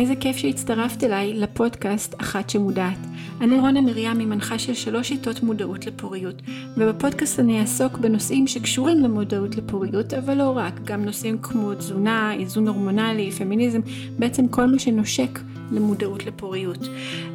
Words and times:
איזה 0.00 0.16
כיף 0.16 0.36
שהצטרפת 0.36 1.04
אליי 1.04 1.34
לפודקאסט 1.34 2.14
אחת 2.20 2.50
שמודעת. 2.50 2.98
אני 3.40 3.60
רונה 3.60 3.80
מרים, 3.80 4.18
היא 4.18 4.26
מנחה 4.26 4.58
של 4.58 4.74
שלוש 4.74 5.08
שיטות 5.08 5.42
מודעות 5.42 5.86
לפוריות, 5.86 6.42
ובפודקאסט 6.76 7.40
אני 7.40 7.60
אעסוק 7.60 7.98
בנושאים 7.98 8.46
שקשורים 8.46 8.98
למודעות 8.98 9.56
לפוריות, 9.56 10.14
אבל 10.14 10.34
לא 10.34 10.56
רק, 10.56 10.80
גם 10.84 11.04
נושאים 11.04 11.38
כמו 11.42 11.74
תזונה, 11.74 12.32
איזון 12.34 12.68
הורמונלי, 12.68 13.30
פמיניזם, 13.30 13.80
בעצם 14.18 14.48
כל 14.48 14.66
מה 14.66 14.78
שנושק 14.78 15.40
למודעות 15.72 16.26
לפוריות. 16.26 16.88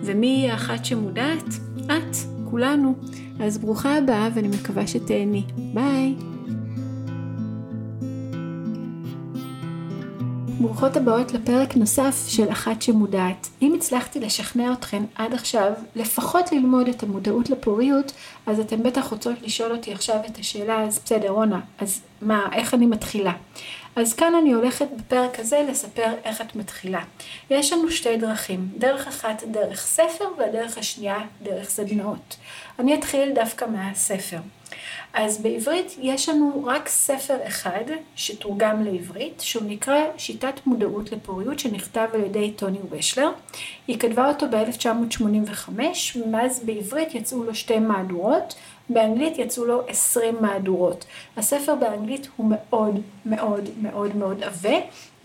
ומי 0.03 0.27
היא 0.27 0.51
האחת 0.51 0.85
שמודעת? 0.85 1.59
את, 1.85 2.15
כולנו. 2.49 2.95
אז 3.39 3.57
ברוכה 3.57 3.97
הבאה 3.97 4.29
ואני 4.35 4.47
מקווה 4.47 4.87
שתהני. 4.87 5.43
ביי! 5.73 6.34
ברוכות 10.75 10.97
הבאות 10.97 11.31
לפרק 11.31 11.75
נוסף 11.75 12.15
של 12.27 12.51
אחת 12.51 12.81
שמודעת. 12.81 13.47
אם 13.61 13.73
הצלחתי 13.77 14.19
לשכנע 14.19 14.73
אתכן 14.73 15.03
עד 15.15 15.33
עכשיו 15.33 15.71
לפחות 15.95 16.51
ללמוד 16.51 16.87
את 16.87 17.03
המודעות 17.03 17.49
לפוריות, 17.49 18.11
אז 18.45 18.59
אתן 18.59 18.83
בטח 18.83 19.11
רוצות 19.11 19.41
לשאול 19.41 19.71
אותי 19.71 19.93
עכשיו 19.93 20.19
את 20.25 20.37
השאלה, 20.37 20.81
אז 20.81 20.99
בסדר, 21.05 21.29
רונה, 21.29 21.59
אז 21.77 22.01
מה, 22.21 22.47
איך 22.53 22.73
אני 22.73 22.85
מתחילה? 22.85 23.33
אז 23.95 24.13
כאן 24.13 24.33
אני 24.41 24.53
הולכת 24.53 24.87
בפרק 24.97 25.39
הזה 25.39 25.65
לספר 25.69 26.13
איך 26.23 26.41
את 26.41 26.55
מתחילה. 26.55 27.01
יש 27.49 27.73
לנו 27.73 27.91
שתי 27.91 28.17
דרכים, 28.17 28.69
דרך 28.77 29.07
אחת 29.07 29.43
דרך 29.51 29.85
ספר 29.85 30.25
והדרך 30.37 30.77
השנייה 30.77 31.17
דרך 31.43 31.69
סדנאות. 31.69 32.35
אני 32.79 32.95
אתחיל 32.95 33.31
דווקא 33.35 33.65
מהספר. 33.65 34.37
אז 35.15 35.41
בעברית 35.41 35.95
יש 36.01 36.29
לנו 36.29 36.63
רק 36.65 36.87
ספר 36.87 37.37
אחד 37.47 37.83
שתורגם 38.15 38.83
לעברית, 38.83 39.41
שהוא 39.41 39.63
נקרא 39.67 39.95
שיטת 40.17 40.59
מודעות 40.65 41.11
לפוריות, 41.11 41.59
שנכתב 41.59 42.07
על 42.13 42.23
ידי 42.23 42.51
טוני 42.51 42.79
ושלר. 42.89 43.29
היא 43.87 43.99
כתבה 43.99 44.27
אותו 44.27 44.45
ב-1985, 44.51 45.69
ומאז 46.15 46.63
בעברית 46.65 47.15
יצאו 47.15 47.43
לו 47.43 47.55
שתי 47.55 47.79
מהדורות, 47.79 48.55
באנגלית 48.89 49.37
יצאו 49.37 49.65
לו 49.65 49.81
20 49.87 50.35
מהדורות. 50.41 51.05
הספר 51.37 51.75
באנגלית 51.75 52.27
הוא 52.35 52.47
מאוד 52.49 52.99
מאוד 53.25 53.69
מאוד 53.81 54.15
מאוד 54.15 54.43
עבה, 54.43 54.75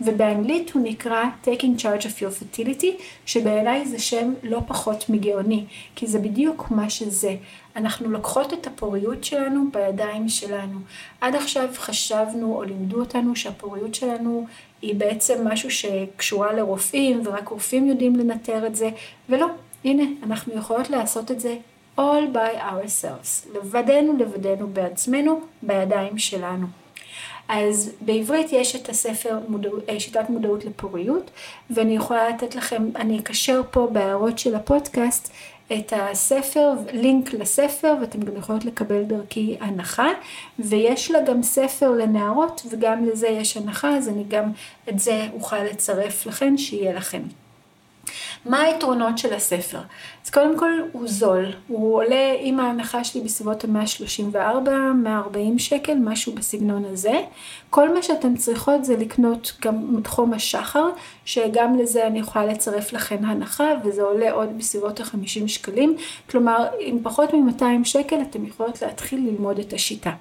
ובאנגלית 0.05 0.71
הוא 0.71 0.83
נקרא 0.83 1.23
Taking 1.45 1.79
Charge 1.79 2.03
of 2.03 2.21
Your 2.21 2.41
Fertility, 2.41 3.01
שבעיניי 3.25 3.87
זה 3.87 3.99
שם 3.99 4.33
לא 4.43 4.61
פחות 4.67 5.09
מגאוני, 5.09 5.65
כי 5.95 6.07
זה 6.07 6.19
בדיוק 6.19 6.71
מה 6.71 6.89
שזה. 6.89 7.35
אנחנו 7.75 8.11
לוקחות 8.11 8.53
את 8.53 8.67
הפוריות 8.67 9.23
שלנו 9.23 9.71
בידיים 9.71 10.29
שלנו. 10.29 10.79
עד 11.21 11.35
עכשיו 11.35 11.69
חשבנו 11.75 12.55
או 12.55 12.63
לימדו 12.63 12.99
אותנו 12.99 13.35
שהפוריות 13.35 13.95
שלנו 13.95 14.47
היא 14.81 14.95
בעצם 14.95 15.47
משהו 15.47 15.71
שקשורה 15.71 16.53
לרופאים, 16.53 17.21
ורק 17.25 17.47
רופאים 17.47 17.87
יודעים 17.87 18.15
לנטר 18.15 18.67
את 18.67 18.75
זה, 18.75 18.89
ולא, 19.29 19.47
הנה, 19.85 20.03
אנחנו 20.23 20.53
יכולות 20.53 20.89
לעשות 20.89 21.31
את 21.31 21.39
זה 21.39 21.55
all 21.97 22.33
by 22.33 22.57
ourselves, 22.57 23.57
לבדנו 23.57 24.17
לבדנו 24.19 24.67
בעצמנו, 24.67 25.39
בידיים 25.61 26.17
שלנו. 26.17 26.80
אז 27.53 27.91
בעברית 28.01 28.47
יש 28.51 28.75
את 28.75 28.89
הספר 28.89 29.39
מודע, 29.47 29.69
אה, 29.89 29.99
שיטת 29.99 30.29
מודעות 30.29 30.65
לפוריות, 30.65 31.31
ואני 31.69 31.95
יכולה 31.95 32.29
לתת 32.29 32.55
לכם, 32.55 32.89
אני 32.95 33.19
אקשר 33.19 33.61
פה 33.71 33.87
בהערות 33.91 34.39
של 34.39 34.55
הפודקאסט 34.55 35.31
את 35.73 35.93
הספר, 35.95 36.73
לינק 36.93 37.33
לספר, 37.33 37.95
ואתם 38.01 38.19
גם 38.19 38.37
יכולות 38.37 38.65
לקבל 38.65 39.03
דרכי 39.03 39.57
הנחה, 39.59 40.07
ויש 40.59 41.11
לה 41.11 41.19
גם 41.23 41.43
ספר 41.43 41.91
לנערות, 41.91 42.61
וגם 42.69 43.05
לזה 43.05 43.27
יש 43.27 43.57
הנחה, 43.57 43.97
אז 43.97 44.09
אני 44.09 44.23
גם 44.27 44.51
את 44.89 44.99
זה 44.99 45.27
אוכל 45.33 45.63
לצרף 45.63 46.25
לכם, 46.25 46.57
שיהיה 46.57 46.93
לכם. 46.93 47.21
מה 48.45 48.61
היתרונות 48.61 49.17
של 49.17 49.33
הספר? 49.33 49.79
אז 50.25 50.29
קודם 50.29 50.59
כל 50.59 50.71
הוא 50.91 51.07
זול, 51.07 51.45
הוא 51.67 51.95
עולה 51.95 52.33
עם 52.39 52.59
ההנחה 52.59 53.03
שלי 53.03 53.21
בסביבות 53.21 53.63
ה-134, 53.63 54.69
140 54.95 55.59
שקל, 55.59 55.93
משהו 56.03 56.33
בסגנון 56.33 56.85
הזה. 56.85 57.21
כל 57.69 57.93
מה 57.93 58.03
שאתן 58.03 58.35
צריכות 58.35 58.85
זה 58.85 58.97
לקנות 58.97 59.53
גם 59.61 59.95
מתחום 59.97 60.33
השחר, 60.33 60.89
שגם 61.25 61.79
לזה 61.79 62.07
אני 62.07 62.19
יכולה 62.19 62.45
לצרף 62.45 62.93
לכם 62.93 63.17
הנחה, 63.25 63.67
וזה 63.83 64.01
עולה 64.01 64.31
עוד 64.31 64.57
בסביבות 64.57 64.99
ה-50 64.99 65.47
שקלים. 65.47 65.95
כלומר, 66.29 66.67
עם 66.79 66.97
פחות 67.03 67.33
מ-200 67.33 67.63
שקל 67.83 68.21
אתן 68.21 68.45
יכולות 68.45 68.81
להתחיל 68.81 69.19
ללמוד 69.19 69.59
את 69.59 69.73
השיטה. 69.73 70.11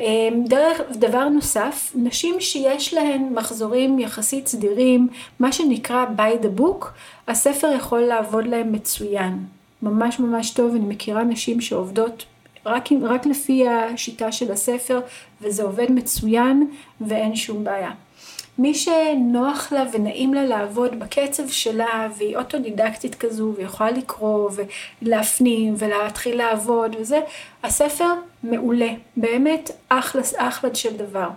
אמ, 0.00 0.44
דרך, 0.46 0.80
דבר 0.90 1.28
נוסף, 1.28 1.92
נשים 1.94 2.40
שיש 2.40 2.94
להן 2.94 3.28
מחזורים 3.34 3.98
יחסית 3.98 4.46
סדירים, 4.46 5.08
מה 5.40 5.52
שנקרא 5.52 6.04
by 6.16 6.44
the 6.44 6.60
book, 6.60 6.86
הספר 7.28 7.72
יכול 7.76 8.00
לעבוד 8.00 8.46
להן 8.46 8.74
מצוין. 8.74 9.44
ממש 9.82 10.20
ממש 10.20 10.50
טוב, 10.50 10.74
אני 10.74 10.84
מכירה 10.84 11.24
נשים 11.24 11.60
שעובדות 11.60 12.24
רק, 12.66 12.88
רק 13.02 13.26
לפי 13.26 13.68
השיטה 13.68 14.32
של 14.32 14.52
הספר, 14.52 15.00
וזה 15.40 15.62
עובד 15.62 15.92
מצוין 15.92 16.70
ואין 17.00 17.36
שום 17.36 17.64
בעיה. 17.64 17.90
מי 18.58 18.74
שנוח 18.74 19.72
לה 19.72 19.84
ונעים 19.92 20.34
לה 20.34 20.44
לעבוד 20.44 20.98
בקצב 20.98 21.48
שלה, 21.48 22.08
והיא 22.16 22.36
אוטודידקטית 22.36 23.14
כזו, 23.14 23.52
ויכולה 23.56 23.90
לקרוא 23.90 24.50
ולהפנים 25.02 25.74
ולהתחיל 25.78 26.36
לעבוד 26.36 26.96
וזה, 26.98 27.20
הספר 27.62 28.12
מעולה, 28.42 28.90
באמת 29.16 29.70
אחלה, 29.88 30.22
אחלה 30.36 30.74
של 30.74 30.96
דבר. 30.96 31.28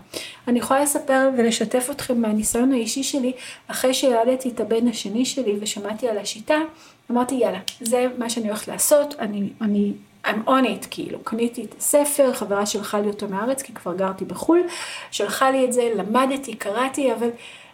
אני 0.48 0.60
יכולה 0.60 0.84
לספר 0.84 1.30
ולשתף 1.38 1.88
אתכם 1.92 2.22
מהניסיון 2.22 2.72
האישי 2.72 3.04
שלי, 3.04 3.34
אחרי 3.68 3.94
שילדתי 3.94 4.50
את 4.50 4.60
הבן 4.60 4.88
השני 4.88 5.26
שלי 5.26 5.56
ושמעתי 5.60 6.10
על 6.10 6.18
השיטה, 6.18 6.58
אמרתי 7.12 7.36
יאללה, 7.36 7.60
זה 7.82 8.08
מה 8.18 8.30
שאני 8.30 8.48
הולכת 8.48 8.68
לעשות, 8.68 9.16
אני, 9.20 9.50
אני 9.62 9.94
I'm 10.26 10.48
on 10.48 10.66
it, 10.66 10.88
כאילו, 10.92 11.20
קניתי 11.24 11.64
את 11.64 11.76
הספר, 11.78 12.34
חברה 12.34 12.66
שלחה 12.66 13.00
לי 13.00 13.08
אותו 13.08 13.28
מהארץ, 13.28 13.62
כי 13.62 13.74
כבר 13.74 13.96
גרתי 13.96 14.26
בחו"ל, 14.26 14.62
שלחה 15.12 15.52
לי 15.52 15.66
את 15.66 15.74
זה, 15.74 15.92
למדתי, 15.96 16.56
קראתי, 16.56 17.14
אבל 17.14 17.30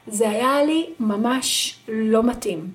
זה 0.08 0.30
היה 0.30 0.64
לי 0.64 0.90
ממש 1.00 1.80
לא 1.88 2.24
מתאים. 2.24 2.68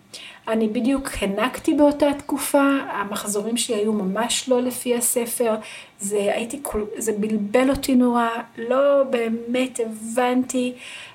אני 0.48 0.68
בדיוק 0.68 1.08
הנקתי 1.20 1.74
באותה 1.74 2.06
תקופה, 2.18 2.76
המחזורים 2.90 3.56
שלי 3.56 3.76
היו 3.76 3.92
ממש 3.92 4.48
לא 4.48 4.62
לפי 4.62 4.96
הספר, 4.96 5.54
זה, 6.00 6.30
הייתי, 6.34 6.62
זה 6.96 7.12
בלבל 7.12 7.70
אותי 7.70 7.94
נורא, 7.94 8.28
לא 8.58 9.02
באמת 9.10 9.80
הבנתי, 9.80 10.72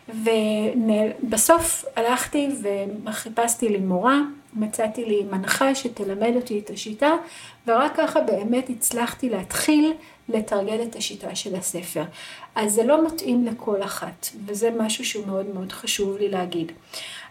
ובסוף 0.10 1.86
הלכתי 1.96 2.50
וחיפשתי 3.06 3.70
לי 3.70 3.78
מורה, 3.78 4.20
מצאתי 4.54 5.06
לי 5.06 5.24
מנחה 5.32 5.76
שתלמד 5.76 6.32
אותי 6.36 6.60
את 6.60 6.70
השיטה, 6.70 7.12
ורק 7.68 7.96
ככה 7.98 8.22
באמת 8.22 8.70
הצלחתי 8.70 9.30
להתחיל 9.30 9.94
לתרגל 10.30 10.84
את 10.84 10.96
השיטה 10.96 11.36
של 11.36 11.56
הספר. 11.56 12.04
אז 12.56 12.74
זה 12.74 12.84
לא 12.84 13.08
מתאים 13.08 13.46
לכל 13.46 13.84
אחת, 13.84 14.28
וזה 14.46 14.70
משהו 14.78 15.06
שהוא 15.06 15.28
מאוד 15.28 15.46
מאוד 15.54 15.72
חשוב 15.72 16.18
לי 16.18 16.30
להגיד. 16.30 16.72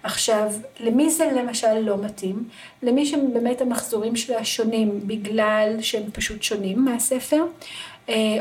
עכשיו, 0.02 0.52
למי 0.80 1.10
זה 1.10 1.30
למשל 1.36 1.78
לא 1.78 1.96
מתאים? 1.98 2.48
למי 2.82 3.06
שבאמת 3.06 3.60
המחזורים 3.60 4.16
שלה 4.16 4.44
שונים 4.44 5.00
בגלל 5.06 5.76
שהם 5.80 6.10
פשוט 6.12 6.42
שונים 6.42 6.84
מהספר, 6.84 7.44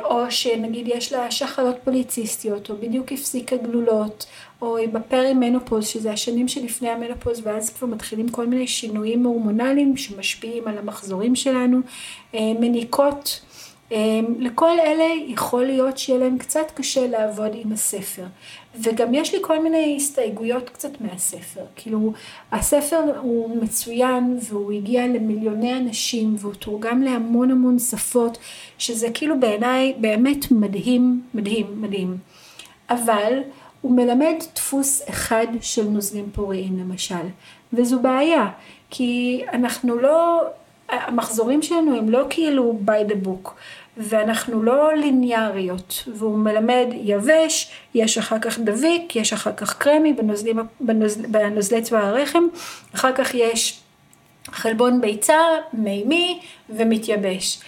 או 0.03 0.31
שנגיד 0.31 0.87
יש 0.87 1.13
לה 1.13 1.31
שחלות 1.31 1.75
פוליציסטיות, 1.83 2.69
או 2.69 2.75
בדיוק 2.75 3.11
הפסיקה 3.11 3.55
גלולות, 3.55 4.25
או 4.61 4.77
היא 4.77 4.89
בפרימנופוז, 4.89 5.87
שזה 5.87 6.11
השנים 6.11 6.47
שלפני 6.47 6.89
המנופוז, 6.89 7.41
ואז 7.43 7.69
כבר 7.69 7.87
מתחילים 7.87 8.29
כל 8.29 8.47
מיני 8.47 8.67
שינויים 8.67 9.23
הורמונליים 9.23 9.97
שמשפיעים 9.97 10.67
על 10.67 10.77
המחזורים 10.77 11.35
שלנו, 11.35 11.79
אה, 12.35 12.39
מניקות. 12.59 13.41
אה, 13.91 14.19
לכל 14.39 14.79
אלה 14.79 15.05
יכול 15.27 15.65
להיות 15.65 15.97
שיהיה 15.97 16.19
להם 16.19 16.37
קצת 16.37 16.71
קשה 16.73 17.07
לעבוד 17.07 17.51
עם 17.53 17.71
הספר. 17.71 18.25
וגם 18.81 19.13
יש 19.13 19.33
לי 19.33 19.39
כל 19.41 19.63
מיני 19.63 19.93
הסתייגויות 19.97 20.69
קצת 20.69 21.01
מהספר. 21.01 21.61
כאילו, 21.75 22.13
הספר 22.51 23.01
הוא 23.21 23.57
מצוין 23.63 24.37
והוא 24.41 24.71
הגיע 24.71 25.07
למיליוני 25.07 25.77
אנשים 25.77 26.35
והוא 26.37 26.53
תורגם 26.53 27.01
להמון 27.01 27.51
המון 27.51 27.79
שפות, 27.79 28.37
שזה 28.77 29.07
כאילו 29.13 29.39
בעיניי 29.39 29.93
באמת 29.97 30.51
מדהים, 30.51 31.21
מדהים, 31.33 31.81
מדהים. 31.81 32.17
אבל 32.89 33.39
הוא 33.81 33.95
מלמד 33.95 34.35
דפוס 34.55 35.01
אחד 35.09 35.47
של 35.61 35.83
נוזלים 35.83 36.29
פוריים 36.33 36.79
למשל, 36.79 37.25
וזו 37.73 37.99
בעיה, 37.99 38.49
כי 38.89 39.41
אנחנו 39.53 39.95
לא, 39.95 40.43
המחזורים 40.89 41.61
שלנו 41.61 41.97
הם 41.97 42.09
לא 42.09 42.25
כאילו 42.29 42.79
by 42.85 43.11
the 43.11 43.27
book. 43.27 43.49
ואנחנו 43.97 44.63
לא 44.63 44.93
ליניאריות, 44.93 46.03
והוא 46.15 46.37
מלמד 46.37 46.85
יבש, 46.93 47.71
יש 47.95 48.17
אחר 48.17 48.39
כך 48.39 48.59
דביק, 48.59 49.15
יש 49.15 49.33
אחר 49.33 49.53
כך 49.53 49.77
קרמי 49.77 50.13
בנוזלים, 50.13 50.59
בנוזל, 50.79 51.25
בנוזלי 51.27 51.81
צבא 51.81 51.99
הרחם, 51.99 52.43
אחר 52.95 53.11
כך 53.15 53.33
יש 53.33 53.79
חלבון 54.51 55.01
ביצה, 55.01 55.37
מימי 55.73 56.39
ומתייבש. 56.69 57.59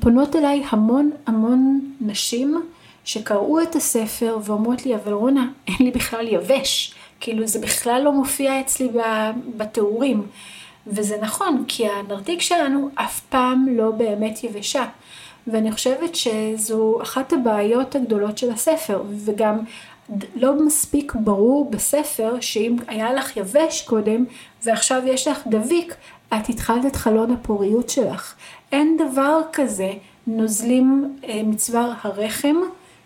פונות 0.00 0.36
אליי 0.36 0.62
המון 0.70 1.10
המון 1.26 1.80
נשים 2.00 2.62
שקראו 3.04 3.62
את 3.62 3.76
הספר 3.76 4.38
ואומרות 4.44 4.86
לי, 4.86 4.94
אבל 4.94 5.12
רונה, 5.12 5.48
אין 5.68 5.76
לי 5.80 5.90
בכלל 5.90 6.28
יבש. 6.28 6.94
כאילו 7.20 7.46
זה 7.46 7.58
בכלל 7.58 8.02
לא 8.04 8.12
מופיע 8.12 8.60
אצלי 8.60 8.88
בתיאורים. 9.56 10.26
וזה 10.86 11.16
נכון, 11.20 11.64
כי 11.68 11.88
הנרתיק 11.88 12.40
שלנו 12.40 12.88
אף 12.94 13.20
פעם 13.20 13.66
לא 13.70 13.90
באמת 13.90 14.44
יבשה. 14.44 14.84
ואני 15.46 15.72
חושבת 15.72 16.14
שזו 16.14 16.98
אחת 17.02 17.32
הבעיות 17.32 17.94
הגדולות 17.94 18.38
של 18.38 18.50
הספר, 18.50 19.02
וגם 19.24 19.58
לא 20.36 20.66
מספיק 20.66 21.14
ברור 21.14 21.70
בספר 21.70 22.40
שאם 22.40 22.76
היה 22.86 23.12
לך 23.12 23.36
יבש 23.36 23.82
קודם 23.82 24.24
ועכשיו 24.64 25.02
יש 25.06 25.28
לך 25.28 25.46
דביק, 25.46 25.94
את 26.28 26.48
התחלת 26.48 26.86
את 26.86 26.96
חלון 26.96 27.30
הפוריות 27.30 27.88
שלך. 27.88 28.34
אין 28.72 28.96
דבר 28.96 29.40
כזה 29.52 29.92
נוזלים 30.26 31.16
אה, 31.24 31.42
מצוואר 31.44 31.92
הרחם 32.02 32.56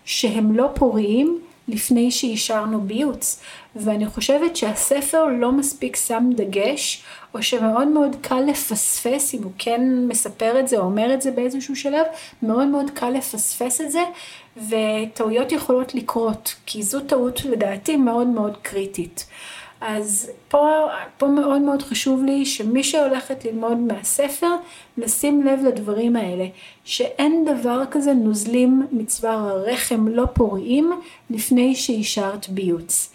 שהם 0.05 0.55
לא 0.55 0.69
פוריים 0.73 1.39
לפני 1.67 2.11
שאישרנו 2.11 2.81
ביוץ. 2.81 3.39
ואני 3.75 4.07
חושבת 4.07 4.55
שהספר 4.55 5.25
לא 5.25 5.51
מספיק 5.51 5.95
שם 5.95 6.29
דגש, 6.35 7.03
או 7.33 7.43
שמאוד 7.43 7.87
מאוד 7.87 8.15
קל 8.21 8.39
לפספס, 8.39 9.33
אם 9.33 9.43
הוא 9.43 9.51
כן 9.57 9.81
מספר 10.07 10.59
את 10.59 10.67
זה 10.67 10.77
או 10.77 10.81
אומר 10.81 11.13
את 11.13 11.21
זה 11.21 11.31
באיזשהו 11.31 11.75
שלב, 11.75 12.05
מאוד 12.43 12.67
מאוד 12.67 12.91
קל 12.93 13.09
לפספס 13.09 13.81
את 13.81 13.91
זה, 13.91 14.01
וטעויות 14.69 15.51
יכולות 15.51 15.95
לקרות, 15.95 16.55
כי 16.65 16.83
זו 16.83 16.99
טעות 16.99 17.45
לדעתי 17.45 17.95
מאוד 17.95 18.27
מאוד 18.27 18.57
קריטית. 18.61 19.25
אז 19.81 20.31
פה, 20.47 20.87
פה 21.17 21.27
מאוד 21.27 21.61
מאוד 21.61 21.81
חשוב 21.81 22.23
לי 22.23 22.45
שמי 22.45 22.83
שהולכת 22.83 23.45
ללמוד 23.45 23.77
מהספר, 23.77 24.55
לשים 24.97 25.43
לב 25.43 25.59
לדברים 25.65 26.15
האלה, 26.15 26.45
שאין 26.83 27.45
דבר 27.45 27.83
כזה 27.91 28.13
נוזלים 28.13 28.87
מצוואר 28.91 29.49
הרחם 29.49 30.07
לא 30.07 30.25
פוריים 30.33 30.91
לפני 31.29 31.75
שאישרת 31.75 32.49
ביוץ. 32.49 33.13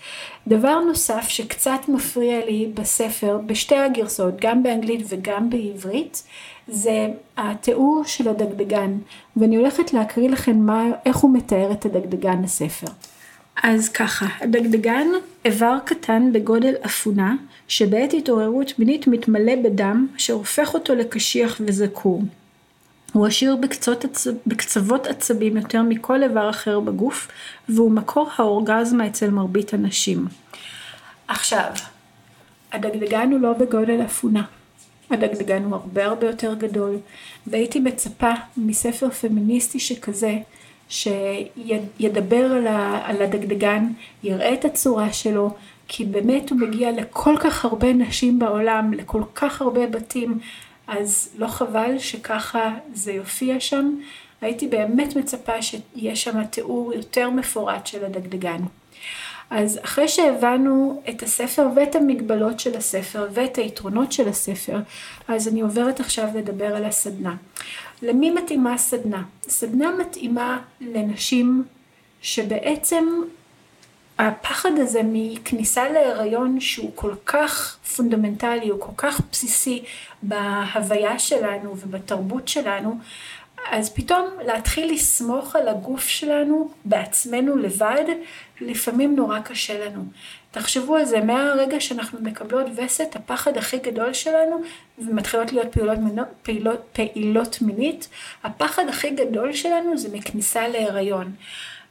דבר 0.48 0.80
נוסף 0.80 1.28
שקצת 1.28 1.80
מפריע 1.88 2.46
לי 2.46 2.72
בספר, 2.74 3.38
בשתי 3.46 3.76
הגרסאות, 3.76 4.34
גם 4.40 4.62
באנגלית 4.62 5.06
וגם 5.08 5.50
בעברית, 5.50 6.22
זה 6.68 7.06
התיאור 7.36 8.02
של 8.06 8.28
הדגדגן, 8.28 8.98
ואני 9.36 9.56
הולכת 9.56 9.92
להקריא 9.92 10.28
לכם 10.28 10.56
מה, 10.56 10.84
איך 11.06 11.16
הוא 11.16 11.34
מתאר 11.34 11.72
את 11.72 11.84
הדגדגן 11.84 12.44
הספר. 12.44 12.86
אז 13.62 13.88
ככה, 13.88 14.26
הדגדגן 14.40 15.06
איבר 15.44 15.78
קטן 15.84 16.32
בגודל 16.32 16.74
אפונה, 16.86 17.34
שבעת 17.68 18.12
התעוררות 18.12 18.78
מינית 18.78 19.06
מתמלא 19.06 19.52
בדם, 19.64 20.06
אשר 20.16 20.32
הופך 20.32 20.74
אותו 20.74 20.94
לקשיח 20.94 21.60
וזקור. 21.66 22.22
הוא 23.12 23.26
עשיר 23.26 23.56
בקצות. 23.56 24.04
בקצוות 24.46 25.06
עצבים 25.06 25.56
יותר 25.56 25.82
מכל 25.82 26.22
איבר 26.22 26.50
אחר 26.50 26.80
בגוף, 26.80 27.28
והוא 27.68 27.90
מקור 27.90 28.28
האורגזמה 28.36 29.06
אצל 29.06 29.30
מרבית 29.30 29.74
הנשים. 29.74 30.26
עכשיו, 31.28 31.70
הדגדגן 32.72 33.32
הוא 33.32 33.40
לא 33.40 33.52
בגודל 33.52 34.02
אפונה. 34.04 34.42
הדגדגן 35.10 35.62
הוא 35.64 35.74
הרבה 35.74 36.04
הרבה 36.04 36.26
יותר 36.26 36.54
גדול, 36.54 36.96
והייתי 37.46 37.80
מצפה 37.80 38.32
מספר 38.56 39.10
פמיניסטי 39.10 39.80
שכזה, 39.80 40.38
שידבר 40.92 42.52
על 43.04 43.22
הדגדגן, 43.22 43.86
יראה 44.22 44.54
את 44.54 44.64
הצורה 44.64 45.12
שלו, 45.12 45.50
כי 45.88 46.04
באמת 46.04 46.50
הוא 46.50 46.58
מגיע 46.60 46.92
לכל 46.92 47.34
כך 47.40 47.64
הרבה 47.64 47.92
נשים 47.92 48.38
בעולם, 48.38 48.92
לכל 48.92 49.22
כך 49.34 49.62
הרבה 49.62 49.86
בתים, 49.86 50.38
אז 50.86 51.28
לא 51.38 51.46
חבל 51.46 51.98
שככה 51.98 52.74
זה 52.94 53.12
יופיע 53.12 53.60
שם. 53.60 53.94
הייתי 54.40 54.68
באמת 54.68 55.16
מצפה 55.16 55.62
שיהיה 55.62 56.16
שם 56.16 56.44
תיאור 56.44 56.92
יותר 56.94 57.30
מפורט 57.30 57.86
של 57.86 58.04
הדגדגן. 58.04 58.60
אז 59.54 59.78
אחרי 59.84 60.08
שהבנו 60.08 61.02
את 61.08 61.22
הספר 61.22 61.68
ואת 61.76 61.94
המגבלות 61.94 62.60
של 62.60 62.76
הספר 62.76 63.28
ואת 63.32 63.56
היתרונות 63.56 64.12
של 64.12 64.28
הספר, 64.28 64.78
אז 65.28 65.48
אני 65.48 65.60
עוברת 65.60 66.00
עכשיו 66.00 66.28
לדבר 66.34 66.76
על 66.76 66.84
הסדנה. 66.84 67.34
למי 68.02 68.30
מתאימה 68.30 68.78
סדנה? 68.78 69.22
סדנה 69.48 69.90
מתאימה 70.00 70.58
לנשים 70.80 71.64
שבעצם 72.22 73.04
הפחד 74.18 74.70
הזה 74.76 75.00
מכניסה 75.04 75.88
להיריון 75.88 76.60
שהוא 76.60 76.90
כל 76.94 77.14
כך 77.26 77.76
פונדמנטלי, 77.96 78.68
הוא 78.68 78.80
כל 78.80 78.92
כך 78.96 79.20
בסיסי 79.32 79.82
בהוויה 80.22 81.18
שלנו 81.18 81.70
ובתרבות 81.70 82.48
שלנו, 82.48 82.98
אז 83.70 83.94
פתאום 83.94 84.28
להתחיל 84.46 84.92
לסמוך 84.92 85.56
על 85.56 85.68
הגוף 85.68 86.08
שלנו 86.08 86.70
בעצמנו 86.84 87.56
לבד, 87.56 88.04
לפעמים 88.60 89.16
נורא 89.16 89.38
קשה 89.40 89.86
לנו. 89.86 90.04
תחשבו 90.50 90.96
על 90.96 91.04
זה, 91.04 91.20
מהרגע 91.20 91.80
שאנחנו 91.80 92.18
מקבלות 92.22 92.66
וסת, 92.76 93.16
הפחד 93.16 93.56
הכי 93.56 93.78
גדול 93.78 94.12
שלנו, 94.12 94.62
ומתחילות 94.98 95.52
להיות 95.52 95.72
פעילות, 95.72 95.98
פעילות, 96.42 96.80
פעילות 96.92 97.62
מינית, 97.62 98.08
הפחד 98.44 98.84
הכי 98.88 99.10
גדול 99.10 99.52
שלנו 99.52 99.98
זה 99.98 100.08
מכניסה 100.12 100.68
להיריון. 100.68 101.32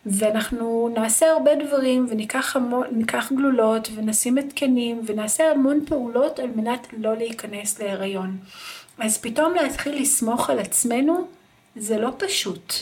ואנחנו 0.05 0.93
נעשה 0.97 1.31
הרבה 1.31 1.51
דברים 1.55 2.07
וניקח 2.09 2.55
המון, 2.55 2.87
גלולות 3.31 3.89
ונשים 3.95 4.37
התקנים 4.37 5.01
ונעשה 5.05 5.51
המון 5.51 5.85
פעולות 5.85 6.39
על 6.39 6.47
מנת 6.55 6.87
לא 6.97 7.15
להיכנס 7.15 7.79
להיריון. 7.79 8.37
אז 8.99 9.17
פתאום 9.17 9.53
להתחיל 9.53 10.01
לסמוך 10.01 10.49
על 10.49 10.59
עצמנו 10.59 11.27
זה 11.75 11.97
לא 11.97 12.09
פשוט. 12.17 12.73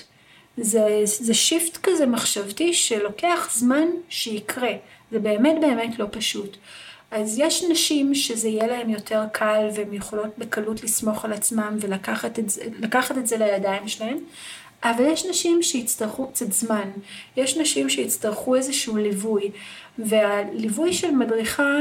זה, 0.58 1.02
זה 1.04 1.34
שיפט 1.34 1.78
כזה 1.84 2.06
מחשבתי 2.06 2.74
שלוקח 2.74 3.50
זמן 3.54 3.86
שיקרה. 4.10 4.72
זה 5.12 5.20
באמת 5.20 5.56
באמת 5.62 6.00
לא 6.00 6.06
פשוט. 6.12 6.58
אז 7.12 7.40
יש 7.40 7.64
נשים 7.64 8.16
שזה 8.16 8.50
יהיה 8.50 8.68
להן 8.68 8.90
יותר 8.90 9.24
קל 9.32 9.70
והן 9.76 9.94
יכולות 9.94 10.38
בקלות 10.38 10.84
לסמוך 10.84 11.26
על 11.26 11.34
עצמם 11.34 11.78
ולקחת 11.82 12.40
את 12.40 12.50
זה, 12.50 12.62
את 13.18 13.28
זה 13.28 13.38
לידיים 13.38 13.88
שלהן, 13.88 14.18
אבל 14.84 15.04
יש 15.06 15.26
נשים 15.26 15.64
שיצטרכו 15.64 16.28
קצת 16.28 16.52
זמן, 16.52 16.90
יש 17.38 17.58
נשים 17.58 17.90
שיצטרכו 17.90 18.56
איזשהו 18.56 18.98
ליווי, 18.98 19.52
והליווי 20.00 20.94
של 20.94 21.12
מדריכה 21.12 21.78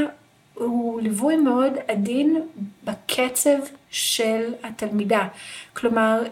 הוא 0.59 1.01
ליווי 1.01 1.37
מאוד 1.37 1.73
עדין 1.87 2.41
בקצב 2.83 3.57
של 3.89 4.53
התלמידה. 4.63 5.27
כלומר, 5.73 6.23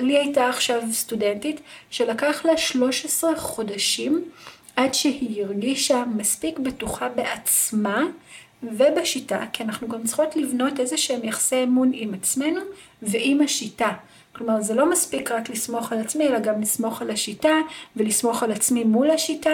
לי 0.00 0.18
הייתה 0.18 0.48
עכשיו 0.48 0.82
סטודנטית 0.92 1.60
שלקח 1.90 2.44
לה 2.44 2.56
13 2.56 3.36
חודשים 3.36 4.24
עד 4.76 4.94
שהיא 4.94 5.44
הרגישה 5.44 6.04
מספיק 6.16 6.58
בטוחה 6.58 7.08
בעצמה 7.08 8.02
ובשיטה, 8.62 9.44
כי 9.52 9.62
אנחנו 9.62 9.88
גם 9.88 10.04
צריכות 10.04 10.36
לבנות 10.36 10.80
איזה 10.80 10.96
שהם 10.96 11.24
יחסי 11.24 11.62
אמון 11.62 11.90
עם 11.94 12.14
עצמנו 12.14 12.60
ועם 13.02 13.40
השיטה. 13.40 13.92
כלומר, 14.32 14.62
זה 14.62 14.74
לא 14.74 14.90
מספיק 14.90 15.30
רק 15.30 15.50
לסמוך 15.50 15.92
על 15.92 15.98
עצמי, 15.98 16.28
אלא 16.28 16.38
גם 16.38 16.60
לסמוך 16.60 17.02
על 17.02 17.10
השיטה 17.10 17.54
ולסמוך 17.96 18.42
על 18.42 18.52
עצמי 18.52 18.84
מול 18.84 19.10
השיטה. 19.10 19.50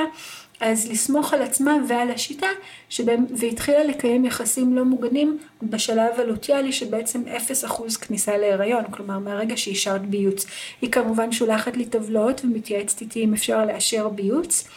אז 0.60 0.90
לסמוך 0.90 1.34
על 1.34 1.42
עצמה 1.42 1.76
ועל 1.88 2.10
השיטה, 2.10 2.46
שבהם, 2.88 3.26
והתחילה 3.36 3.84
לקיים 3.84 4.24
יחסים 4.24 4.76
לא 4.76 4.84
מוגנים 4.84 5.38
בשלב 5.62 6.20
הלוטיאלי 6.20 6.72
שבעצם 6.72 7.22
0% 7.64 7.98
כניסה 8.00 8.36
להיריון, 8.36 8.84
כלומר 8.90 9.18
מהרגע 9.18 9.56
שאישרת 9.56 10.06
ביוץ. 10.06 10.46
היא 10.80 10.90
כמובן 10.90 11.32
שולחת 11.32 11.76
לי 11.76 11.84
טבלאות 11.84 12.40
ומתייעצת 12.44 13.00
איתי 13.00 13.24
אם 13.24 13.34
אפשר 13.34 13.64
לאשר 13.64 14.08
ביוץ. 14.08 14.68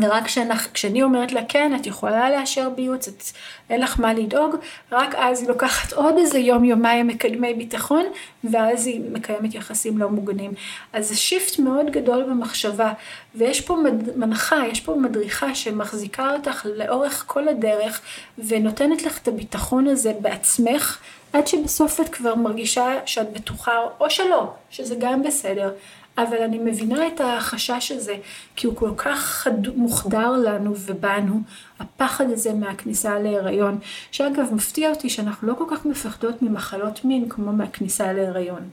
ורק 0.00 0.24
כשאני 0.72 1.02
אומרת 1.02 1.32
לה 1.32 1.40
כן, 1.48 1.72
את 1.80 1.86
יכולה 1.86 2.30
לאשר 2.30 2.70
ביוץ, 2.70 3.08
את, 3.08 3.22
אין 3.70 3.80
לך 3.80 4.00
מה 4.00 4.14
לדאוג, 4.14 4.56
רק 4.92 5.14
אז 5.14 5.40
היא 5.40 5.48
לוקחת 5.48 5.92
עוד 5.92 6.14
איזה 6.18 6.38
יום 6.38 6.64
יומיים 6.64 7.06
מקדמי 7.06 7.54
ביטחון, 7.54 8.04
ואז 8.44 8.86
היא 8.86 9.00
מקיימת 9.12 9.54
יחסים 9.54 9.98
לא 9.98 10.08
מוגנים. 10.08 10.52
אז 10.92 11.08
זה 11.08 11.16
שיפט 11.16 11.58
מאוד 11.58 11.90
גדול 11.90 12.22
במחשבה, 12.22 12.92
ויש 13.34 13.60
פה 13.60 13.76
מנחה, 14.16 14.62
יש 14.70 14.80
פה 14.80 14.94
מדריכה 14.94 15.54
שמחזיקה 15.54 16.30
אותך 16.32 16.66
לאורך 16.76 17.24
כל 17.26 17.48
הדרך, 17.48 18.00
ונותנת 18.38 19.02
לך 19.02 19.18
את 19.18 19.28
הביטחון 19.28 19.88
הזה 19.88 20.12
בעצמך, 20.20 20.98
עד 21.32 21.46
שבסוף 21.46 22.00
את 22.00 22.08
כבר 22.08 22.34
מרגישה 22.34 22.98
שאת 23.06 23.32
בטוחה, 23.32 23.72
או 24.00 24.10
שלא, 24.10 24.52
שזה 24.70 24.94
גם 24.98 25.22
בסדר. 25.22 25.72
אבל 26.18 26.36
אני 26.36 26.58
מבינה 26.58 27.06
את 27.06 27.20
החשש 27.24 27.92
הזה, 27.92 28.16
כי 28.56 28.66
הוא 28.66 28.76
כל 28.76 28.90
כך 28.96 29.18
חד... 29.18 29.68
מוחדר 29.76 30.30
לנו 30.30 30.72
ובנו, 30.76 31.40
הפחד 31.80 32.30
הזה 32.30 32.52
מהכניסה 32.52 33.18
להיריון, 33.18 33.78
שאגב 34.10 34.54
מפתיע 34.54 34.90
אותי 34.90 35.10
שאנחנו 35.10 35.48
לא 35.48 35.54
כל 35.54 35.64
כך 35.70 35.86
מפחדות 35.86 36.42
ממחלות 36.42 37.04
מין 37.04 37.28
כמו 37.28 37.52
מהכניסה 37.52 38.12
להיריון. 38.12 38.68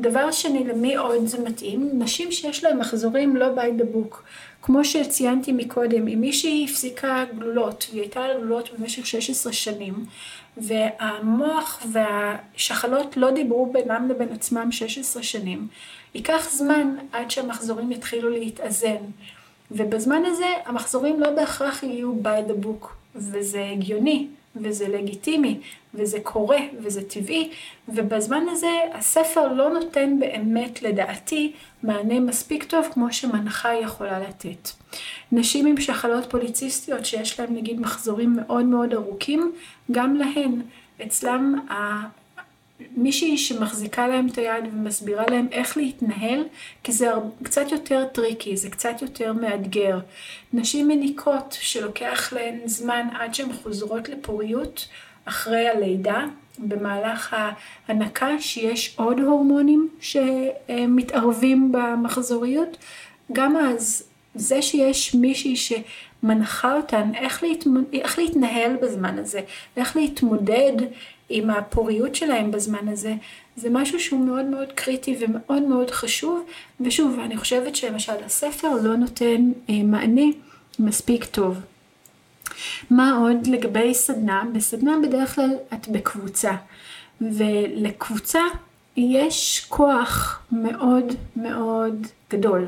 דבר 0.00 0.30
שני, 0.30 0.64
למי 0.64 0.96
עוד 0.96 1.26
זה 1.26 1.38
מתאים? 1.42 1.90
נשים 1.94 2.32
שיש 2.32 2.64
להן 2.64 2.78
מחזורים 2.78 3.36
לא 3.36 3.46
by 3.56 3.80
the 3.80 3.96
book. 3.96 4.16
כמו 4.62 4.84
שציינתי 4.84 5.52
מקודם, 5.52 6.08
אם 6.08 6.20
מישהי 6.20 6.66
הפסיקה 6.70 7.24
גלולות, 7.38 7.86
והיא 7.90 8.02
הייתה 8.02 8.24
על 8.24 8.36
גלולות 8.38 8.70
במשך 8.78 9.06
16 9.06 9.52
שנים, 9.52 10.04
והמוח 10.56 11.86
והשחלות 11.92 13.16
לא 13.16 13.30
דיברו 13.30 13.72
בינם 13.72 14.08
לבין 14.08 14.28
עצמם 14.32 14.72
16 14.72 15.22
שנים, 15.22 15.68
ייקח 16.14 16.48
זמן 16.50 16.96
עד 17.12 17.30
שהמחזורים 17.30 17.92
יתחילו 17.92 18.30
להתאזן. 18.30 18.96
ובזמן 19.70 20.22
הזה 20.24 20.46
המחזורים 20.64 21.20
לא 21.20 21.30
בהכרח 21.30 21.82
יהיו 21.82 22.12
by 22.22 22.50
the 22.50 22.64
book, 22.64 22.86
וזה 23.16 23.68
הגיוני, 23.72 24.26
וזה 24.56 24.88
לגיטימי, 24.88 25.60
וזה 25.94 26.20
קורה, 26.22 26.58
וזה 26.82 27.08
טבעי, 27.08 27.50
ובזמן 27.88 28.44
הזה 28.50 28.70
הספר 28.94 29.52
לא 29.52 29.70
נותן 29.70 30.18
באמת, 30.20 30.82
לדעתי, 30.82 31.52
מענה 31.82 32.20
מספיק 32.20 32.64
טוב 32.64 32.86
כמו 32.92 33.12
שמנחה 33.12 33.74
יכולה 33.74 34.20
לתת. 34.20 34.68
נשים 35.32 35.66
עם 35.66 35.80
שחלות 35.80 36.30
פוליציסטיות 36.30 37.06
שיש 37.06 37.40
להן 37.40 37.54
נגיד 37.54 37.80
מחזורים 37.80 38.36
מאוד 38.36 38.64
מאוד 38.64 38.94
ארוכים, 38.94 39.52
גם 39.92 40.16
להן, 40.16 40.62
אצלם 41.02 41.54
מישהי 42.96 43.38
שמחזיקה 43.38 44.08
להם 44.08 44.26
את 44.26 44.38
היד 44.38 44.64
ומסבירה 44.72 45.24
להם 45.30 45.46
איך 45.52 45.76
להתנהל, 45.76 46.44
כי 46.82 46.92
זה 46.92 47.10
קצת 47.42 47.72
יותר 47.72 48.04
tricky, 48.12 48.56
זה 48.56 48.70
קצת 48.70 49.02
יותר 49.02 49.32
מאתגר. 49.32 49.98
נשים 50.52 50.88
מניקות 50.88 51.56
שלוקח 51.60 52.32
להן 52.32 52.58
זמן 52.64 53.08
עד 53.12 53.34
שהן 53.34 53.52
חוזרות 53.52 54.08
לפוריות 54.08 54.88
אחרי 55.24 55.68
הלידה, 55.68 56.24
במהלך 56.58 57.36
ההנקה 57.88 58.40
שיש 58.40 58.94
עוד 58.96 59.20
הורמונים 59.20 59.88
שמתערבים 60.00 61.72
במחזוריות, 61.72 62.76
גם 63.32 63.56
אז 63.56 64.04
זה 64.34 64.62
שיש 64.62 65.14
מישהי 65.14 65.56
שמנחה 66.22 66.76
אותן 66.76 67.10
איך, 67.14 67.42
להתמ... 67.42 67.74
איך 67.92 68.18
להתנהל 68.18 68.76
בזמן 68.82 69.18
הזה, 69.18 69.40
ואיך 69.76 69.96
להתמודד 69.96 70.72
עם 71.28 71.50
הפוריות 71.50 72.14
שלהם 72.14 72.50
בזמן 72.50 72.88
הזה, 72.88 73.14
זה 73.56 73.68
משהו 73.70 74.00
שהוא 74.00 74.26
מאוד 74.26 74.44
מאוד 74.44 74.72
קריטי 74.74 75.16
ומאוד 75.20 75.62
מאוד 75.62 75.90
חשוב, 75.90 76.44
ושוב, 76.80 77.18
אני 77.24 77.36
חושבת 77.36 77.76
שלמשל 77.76 78.24
הספר 78.26 78.68
לא 78.82 78.96
נותן 78.96 79.52
אה, 79.70 79.82
מענה 79.84 80.26
מספיק 80.78 81.24
טוב. 81.24 81.60
מה 82.90 83.16
עוד 83.16 83.46
לגבי 83.46 83.94
סדנה? 83.94 84.42
בסדנה 84.52 84.92
בדרך 85.02 85.34
כלל 85.34 85.50
את 85.74 85.88
בקבוצה, 85.88 86.52
ולקבוצה 87.20 88.40
יש 88.96 89.66
כוח 89.68 90.42
מאוד 90.52 91.14
מאוד 91.36 92.06
גדול. 92.30 92.66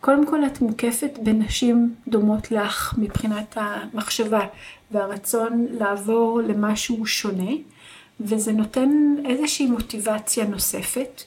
קודם 0.00 0.26
כל 0.26 0.44
את 0.44 0.60
מוקפת 0.60 1.18
בנשים 1.22 1.94
דומות 2.08 2.50
לך 2.50 2.94
מבחינת 2.98 3.56
המחשבה 3.60 4.46
והרצון 4.90 5.66
לעבור 5.70 6.40
למשהו 6.46 7.06
שונה. 7.06 7.52
וזה 8.20 8.52
נותן 8.52 9.14
איזושהי 9.24 9.66
מוטיבציה 9.66 10.44
נוספת. 10.44 11.22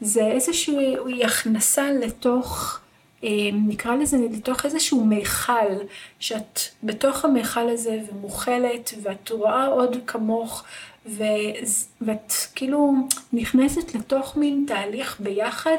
זה 0.00 0.26
איזושהי 0.26 1.24
הכנסה 1.24 1.92
לתוך, 1.92 2.80
אה, 3.24 3.28
נקרא 3.52 3.94
לזה, 3.94 4.16
לתוך 4.32 4.64
איזשהו 4.64 5.04
מיכל, 5.04 5.72
שאת 6.18 6.60
בתוך 6.82 7.24
המיכל 7.24 7.68
הזה 7.68 7.98
ומוכלת, 8.12 8.94
ואת 9.02 9.30
רואה 9.30 9.66
עוד 9.66 9.96
כמוך. 10.06 10.64
ואת 11.06 12.32
כאילו 12.54 12.94
נכנסת 13.32 13.94
לתוך 13.94 14.36
מין 14.36 14.64
תהליך 14.66 15.20
ביחד. 15.20 15.76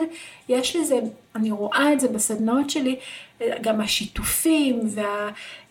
יש 0.50 0.76
לזה, 0.76 1.00
אני 1.36 1.52
רואה 1.52 1.94
את 1.94 2.00
זה 2.00 2.08
בסדנאות 2.08 2.70
שלי, 2.70 2.96
גם 3.62 3.82
השיתופים 3.82 4.80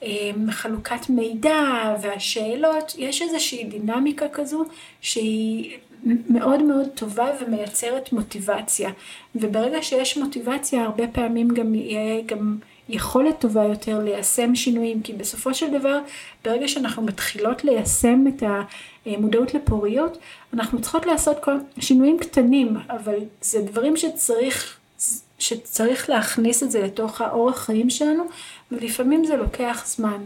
והחלוקת 0.03 1.09
מידע 1.09 1.95
והשאלות, 2.03 2.95
יש 2.99 3.23
איזושהי 3.23 3.65
דינמיקה 3.65 4.29
כזו 4.29 4.65
שהיא 5.01 5.79
מאוד 6.05 6.63
מאוד 6.63 6.89
טובה 6.95 7.27
ומייצרת 7.41 8.13
מוטיבציה. 8.13 8.91
וברגע 9.35 9.83
שיש 9.83 10.19
מוטיבציה, 10.19 10.83
הרבה 10.83 11.09
פעמים 11.09 11.49
גם 11.49 11.75
יהיה 11.75 12.23
גם 12.27 12.59
יכולת 12.89 13.41
טובה 13.41 13.65
יותר 13.65 13.99
ליישם 13.99 14.55
שינויים, 14.55 15.03
כי 15.03 15.13
בסופו 15.13 15.55
של 15.55 15.79
דבר, 15.79 15.99
ברגע 16.45 16.69
שאנחנו 16.69 17.03
מתחילות 17.03 17.65
ליישם 17.65 18.25
את 18.29 18.43
המודעות 19.07 19.55
לפוריות, 19.55 20.19
אנחנו 20.55 20.81
צריכות 20.81 21.07
לעשות 21.07 21.37
כל 21.41 21.55
שינויים 21.79 22.19
קטנים, 22.19 22.77
אבל 22.91 23.19
זה 23.41 23.63
דברים 23.63 23.97
שצריך 23.97 24.81
שצריך 25.39 26.11
להכניס 26.11 26.63
את 26.63 26.71
זה 26.71 26.83
לתוך 26.83 27.21
האורח 27.21 27.59
חיים 27.59 27.91
שלנו, 27.91 28.25
ולפעמים 28.73 29.25
זה 29.25 29.37
לוקח 29.37 29.83
זמן. 29.87 30.19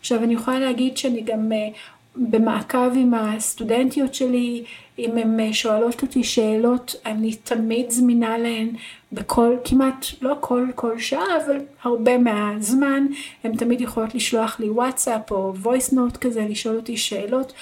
עכשיו 0.00 0.22
אני 0.24 0.34
יכולה 0.34 0.58
להגיד 0.60 0.96
שאני 0.96 1.20
גם 1.20 1.52
אה, 1.52 1.68
במעקב 2.16 2.90
עם 2.96 3.14
הסטודנטיות 3.14 4.14
שלי, 4.14 4.64
אם 4.98 5.18
הן 5.18 5.40
אה, 5.40 5.52
שואלות 5.52 6.02
אותי 6.02 6.24
שאלות, 6.24 6.94
אני 7.06 7.34
תמיד 7.34 7.90
זמינה 7.90 8.38
להן 8.38 8.68
בכל, 9.12 9.56
כמעט, 9.64 10.06
לא 10.22 10.34
כל 10.40 10.66
כל 10.74 10.98
שעה, 10.98 11.36
אבל 11.44 11.56
הרבה 11.82 12.18
מהזמן, 12.18 13.06
הן 13.44 13.56
תמיד 13.56 13.80
יכולות 13.80 14.14
לשלוח 14.14 14.60
לי 14.60 14.70
וואטסאפ 14.70 15.30
או 15.30 15.54
voice 15.64 15.92
note 15.92 16.18
כזה, 16.20 16.46
לשאול 16.48 16.76
אותי 16.76 16.96
שאלות, 16.96 17.52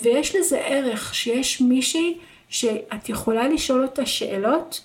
ויש 0.00 0.36
לזה 0.36 0.58
ערך 0.58 1.14
שיש 1.14 1.60
מישהי 1.60 2.18
שאת 2.48 3.08
יכולה 3.08 3.48
לשאול 3.48 3.82
אותה 3.82 4.06
שאלות, 4.06 4.80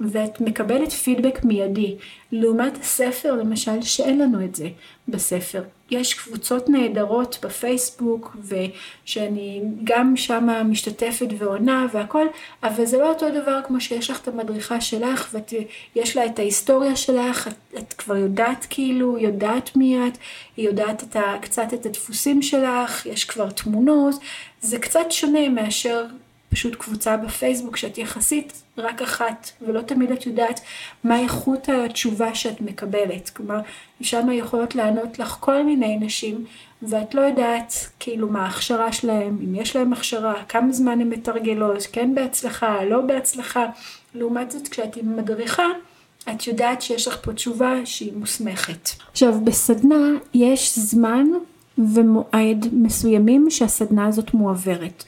ואת 0.00 0.40
מקבלת 0.40 0.92
פידבק 0.92 1.44
מיידי, 1.44 1.96
לעומת 2.32 2.80
הספר 2.80 3.32
למשל 3.32 3.82
שאין 3.82 4.18
לנו 4.18 4.44
את 4.44 4.54
זה 4.54 4.68
בספר. 5.08 5.62
יש 5.90 6.14
קבוצות 6.14 6.68
נהדרות 6.68 7.38
בפייסבוק 7.42 8.36
ושאני 8.44 9.62
גם 9.84 10.16
שמה 10.16 10.62
משתתפת 10.62 11.26
ועונה 11.38 11.86
והכל, 11.92 12.26
אבל 12.62 12.84
זה 12.84 12.98
לא 12.98 13.08
אותו 13.08 13.30
דבר 13.30 13.60
כמו 13.66 13.80
שיש 13.80 14.10
לך 14.10 14.20
את 14.22 14.28
המדריכה 14.28 14.80
שלך 14.80 15.34
ויש 15.94 16.16
לה 16.16 16.26
את 16.26 16.38
ההיסטוריה 16.38 16.96
שלך, 16.96 17.48
את, 17.48 17.78
את 17.78 17.92
כבר 17.92 18.16
יודעת 18.16 18.66
כאילו, 18.70 19.18
יודעת 19.18 19.76
מי 19.76 20.08
את, 20.08 20.18
היא 20.56 20.66
יודעת 20.66 21.02
את 21.02 21.16
ה, 21.16 21.38
קצת 21.40 21.74
את 21.74 21.86
הדפוסים 21.86 22.42
שלך, 22.42 23.06
יש 23.06 23.24
כבר 23.24 23.50
תמונות, 23.50 24.14
זה 24.60 24.78
קצת 24.78 25.06
שונה 25.10 25.48
מאשר 25.48 26.04
פשוט 26.50 26.74
קבוצה 26.74 27.16
בפייסבוק 27.16 27.76
שאת 27.76 27.98
יחסית 27.98 28.62
רק 28.78 29.02
אחת, 29.02 29.50
ולא 29.62 29.80
תמיד 29.80 30.10
את 30.12 30.26
יודעת 30.26 30.60
מה 31.04 31.20
איכות 31.20 31.68
התשובה 31.68 32.34
שאת 32.34 32.60
מקבלת. 32.60 33.30
כלומר, 33.30 33.58
שם 34.00 34.28
יכולות 34.32 34.74
לענות 34.74 35.18
לך 35.18 35.36
כל 35.40 35.62
מיני 35.62 35.96
נשים, 35.96 36.44
ואת 36.82 37.14
לא 37.14 37.20
יודעת 37.20 37.74
כאילו 38.00 38.28
מה 38.28 38.44
ההכשרה 38.44 38.92
שלהם, 38.92 39.38
אם 39.44 39.54
יש 39.54 39.76
להם 39.76 39.92
הכשרה, 39.92 40.44
כמה 40.48 40.72
זמן 40.72 41.00
הן 41.00 41.08
מתרגלות, 41.08 41.86
כן 41.92 42.14
בהצלחה, 42.14 42.84
לא 42.84 43.00
בהצלחה. 43.00 43.66
לעומת 44.14 44.50
זאת, 44.50 44.68
כשאת 44.68 44.96
עם 44.96 45.16
מדריכה, 45.16 45.66
את 46.30 46.46
יודעת 46.46 46.82
שיש 46.82 47.08
לך 47.08 47.18
פה 47.22 47.32
תשובה 47.32 47.74
שהיא 47.84 48.12
מוסמכת. 48.16 48.90
עכשיו, 49.10 49.40
בסדנה 49.44 50.06
יש 50.34 50.78
זמן 50.78 51.26
ומועד 51.78 52.66
מסוימים 52.72 53.50
שהסדנה 53.50 54.06
הזאת 54.06 54.34
מועברת. 54.34 55.04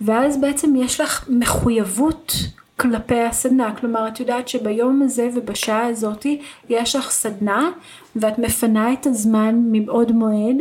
ואז 0.00 0.40
בעצם 0.40 0.76
יש 0.76 1.00
לך 1.00 1.28
מחויבות 1.28 2.32
כלפי 2.76 3.20
הסדנה, 3.20 3.74
כלומר 3.76 4.08
את 4.08 4.20
יודעת 4.20 4.48
שביום 4.48 5.02
הזה 5.02 5.28
ובשעה 5.34 5.86
הזאתי 5.86 6.40
יש 6.68 6.96
לך 6.96 7.10
סדנה 7.10 7.70
ואת 8.16 8.38
מפנה 8.38 8.92
את 8.92 9.06
הזמן 9.06 9.54
מבעוד 9.72 10.12
מועד 10.12 10.56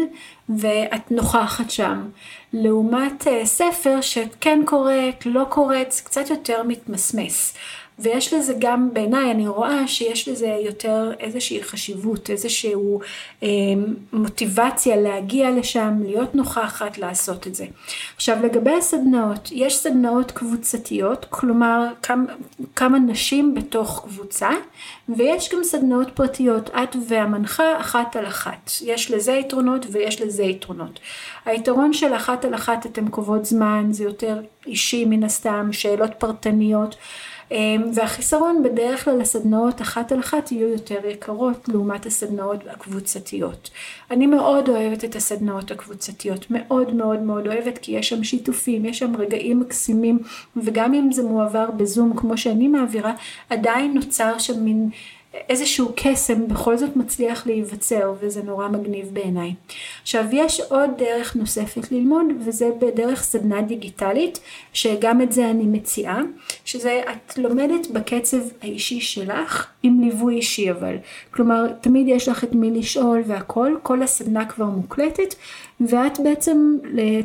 ואת 0.50 1.12
נוכחת 1.12 1.70
שם. 1.70 2.02
לעומת 2.54 3.28
uh, 3.28 3.46
ספר 3.46 4.02
שכן 4.02 4.62
קוראת, 4.66 5.26
לא 5.26 5.46
קוראת, 5.50 5.92
זה 5.92 6.02
קצת 6.04 6.30
יותר 6.30 6.64
מתמסמס. 6.64 7.54
ויש 8.04 8.34
לזה 8.34 8.54
גם, 8.60 8.90
בעיניי, 8.94 9.32
אני 9.32 9.48
רואה 9.48 9.88
שיש 9.88 10.28
לזה 10.28 10.58
יותר 10.66 11.12
איזושהי 11.20 11.64
חשיבות, 11.64 12.30
איזושהי 12.30 12.74
אה, 13.44 13.48
מוטיבציה 14.14 14.96
להגיע 14.96 15.52
לשם, 15.52 15.94
להיות 16.06 16.36
נוכחת, 16.36 16.98
לעשות 16.98 17.48
את 17.48 17.56
זה. 17.56 17.66
עכשיו, 18.16 18.38
לגבי 18.44 18.72
הסדנאות, 18.72 19.50
יש 19.52 19.78
סדנאות 19.78 20.32
קבוצתיות, 20.32 21.26
כלומר, 21.30 21.86
כמה, 22.02 22.24
כמה 22.76 23.00
נשים 23.00 23.56
בתוך 23.56 24.06
קבוצה, 24.08 24.50
ויש 25.10 25.54
גם 25.54 25.64
סדנאות 25.64 26.08
פרטיות, 26.14 26.70
את 26.70 26.96
והמנחה 27.08 27.80
אחת 27.80 28.16
על 28.16 28.28
אחת. 28.28 28.72
יש 28.86 29.12
לזה 29.12 29.32
יתרונות 29.32 29.86
ויש 29.92 30.22
לזה 30.22 30.44
יתרונות. 30.44 31.00
היתרון 31.46 31.94
של 31.94 32.14
אחת 32.14 32.46
על 32.46 32.56
אחת, 32.56 32.86
אתם 32.86 33.08
קובעות 33.08 33.46
זמן, 33.46 33.88
זה 33.92 34.04
יותר 34.04 34.42
אישי 34.68 35.06
מן 35.06 35.24
הסתם, 35.24 35.70
שאלות 35.72 36.12
פרטניות. 36.18 36.96
אמ, 37.54 37.92
והחיסרון 37.94 38.64
בדרך 38.64 39.06
כלל 39.06 39.22
הסדנאות 39.22 39.82
אחת 39.82 40.12
על 40.12 40.20
אחת 40.20 40.52
יהיו 40.52 40.68
יותר 40.70 41.06
יקרות 41.06 41.70
לעומת 41.70 42.06
הסדנאות 42.06 42.60
הקבוצתיות. 42.70 43.70
אני 44.12 44.28
מאוד 44.28 44.70
אוהבת 44.70 45.06
את 45.06 45.16
הסדנאות 45.16 45.72
הקבוצתיות, 45.72 46.46
מאוד 46.50 46.94
מאוד 46.94 47.20
מאוד 47.20 47.48
אוהבת 47.48 47.78
כי 47.78 47.92
יש 47.92 48.10
שם 48.10 48.24
שיתופים, 48.24 48.86
יש 48.86 49.00
שם 49.00 49.16
רגעים 49.16 49.60
מקסימים 49.60 50.20
וגם 50.58 50.94
אם 50.94 51.12
זה 51.12 51.24
מועבר 51.24 51.72
בזום 51.72 52.14
כמו 52.18 52.38
שאני 52.38 52.68
מעבירה, 52.68 53.14
עדיין 53.50 53.94
נוצר 53.94 54.38
שם 54.38 54.64
מין 54.64 54.90
איזשהו 55.50 55.92
קסם 55.96 56.48
בכל 56.48 56.78
זאת 56.78 56.96
מצליח 56.96 57.48
להיווצר 57.48 58.14
וזה 58.20 58.44
נורא 58.44 58.68
מגניב 58.68 59.10
בעיניי. 59.14 59.54
עכשיו 60.02 60.26
יש 60.32 60.60
עוד 60.60 60.90
דרך 60.98 61.36
נוספת 61.36 61.92
ללמוד 61.92 62.26
וזה 62.46 62.70
בדרך 62.80 63.24
סדנה 63.24 63.62
דיגיטלית 63.62 64.40
שגם 64.74 65.22
את 65.22 65.32
זה 65.32 65.50
אני 65.50 65.64
מציעה 65.64 66.22
שזה 66.66 67.02
את 67.12 67.38
לומדת 67.38 67.88
בקצב 67.88 68.38
האישי 68.62 69.02
שלך 69.02 69.68
עם 69.84 70.02
ליווי 70.02 70.36
אישי 70.36 70.72
אבל 70.72 70.96
כלומר 71.32 71.68
תמיד 71.82 72.08
יש 72.08 72.30
לך 72.30 72.44
את 72.44 72.54
מי 72.54 72.72
לשאול 72.72 73.24
והכל 73.28 73.76
כל 73.84 74.04
הסדנה 74.04 74.46
כבר 74.46 74.66
מוקלטת 74.66 75.36
ואת 75.90 76.20
בעצם 76.24 76.78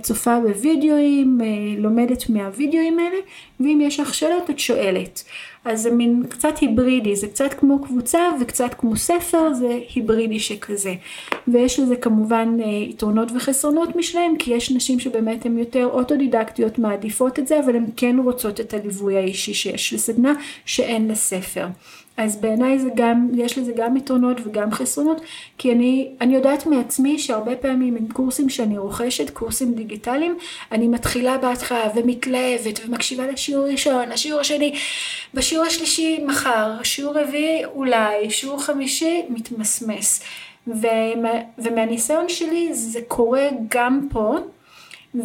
צופה 0.03 0.41
בווידאוים 0.41 1.41
לומדת 1.79 2.31
מהווידאוים 2.31 2.99
האלה 2.99 3.19
ואם 3.61 3.81
יש 3.83 4.01
לך 4.01 4.15
שאלות 4.15 4.51
את 4.51 4.59
שואלת 4.59 5.25
אז 5.65 5.83
זה 5.83 5.91
מין 5.91 6.23
קצת 6.29 6.59
היברידי, 6.59 7.17
זה 7.17 7.27
קצת 7.27 7.55
כמו 7.59 7.83
קבוצה 7.83 8.19
וקצת 8.41 8.75
כמו 8.79 8.97
ספר, 8.97 9.55
זה 9.55 9.79
היברידי 9.95 10.41
שכזה. 10.41 10.95
ויש 11.49 11.81
לזה 11.81 11.97
כמובן 11.97 12.57
אה, 12.61 12.67
יתרונות 12.67 13.29
וחסרונות 13.37 13.97
משלהם, 13.97 14.37
כי 14.39 14.55
יש 14.55 14.71
נשים 14.71 15.01
שבאמת 15.01 15.47
הן 15.47 15.59
יותר 15.59 15.87
אוטודידקטיות 15.87 16.79
מעדיפות 16.79 17.39
את 17.39 17.49
זה, 17.49 17.61
אבל 17.61 17.77
הן 17.77 17.85
כן 17.97 18.17
רוצות 18.25 18.61
את 18.61 18.75
הליווי 18.75 19.17
האישי 19.17 19.55
שיש 19.55 19.93
לסדנה, 19.93 20.33
שאין 20.65 21.09
לספר. 21.09 21.67
אז 22.19 22.37
בעיניי 22.37 22.79
זה 22.79 22.89
גם, 22.95 23.29
יש 23.35 23.59
לזה 23.59 23.73
גם 23.77 23.97
יתרונות 23.97 24.37
וגם 24.45 24.73
חסרונות, 24.73 25.21
כי 25.59 25.73
אני, 25.73 26.09
אני 26.21 26.35
יודעת 26.35 26.67
מעצמי 26.67 27.19
שהרבה 27.19 27.57
פעמים 27.57 27.97
עם 27.97 28.09
קורסים 28.13 28.49
שאני 28.49 28.79
רוכשת, 28.79 29.31
קורסים 29.31 29.75
דיגיטליים, 29.75 30.39
אני 30.73 30.89
מתחילה 30.89 31.39
בהתחלה 31.39 31.91
ומתלהבת 31.95 32.81
ומקשיבה 32.87 33.27
לשיעור 33.27 33.67
ראשון, 33.67 34.13
השיעור 34.13 34.41
השני, 34.41 34.75
בשיעור 35.35 35.67
השלישי 35.67 36.25
מחר, 36.27 36.83
שיעור 36.83 37.19
רביעי 37.19 37.65
אולי, 37.65 38.31
שיעור 38.31 38.63
חמישי 38.63 39.23
מתמסמס. 39.29 40.23
ומה, 40.67 41.31
ומהניסיון 41.59 42.29
שלי 42.29 42.75
זה 42.75 43.01
קורה 43.09 43.49
גם 43.69 44.09
פה. 44.11 44.39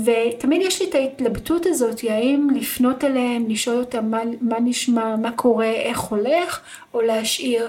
ותמיד 0.06 0.62
יש 0.62 0.82
לי 0.82 0.90
את 0.90 0.96
ההתלבטות 0.96 1.66
הזאת, 1.66 2.02
האם 2.10 2.48
לפנות 2.56 3.04
אליהם, 3.04 3.50
לשאול 3.50 3.78
אותם 3.78 4.12
מה, 4.12 4.22
מה 4.42 4.60
נשמע, 4.60 5.16
מה 5.16 5.32
קורה, 5.32 5.72
איך 5.72 6.00
הולך, 6.00 6.60
או 6.94 7.02
להשאיר. 7.02 7.68